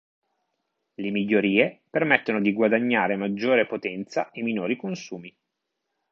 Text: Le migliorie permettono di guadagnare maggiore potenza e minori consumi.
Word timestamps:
Le 0.95 1.11
migliorie 1.11 1.79
permettono 1.87 2.41
di 2.41 2.53
guadagnare 2.53 3.15
maggiore 3.17 3.67
potenza 3.67 4.31
e 4.31 4.41
minori 4.41 4.75
consumi. 4.75 5.31